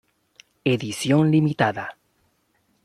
[0.73, 1.85] Edición limitada.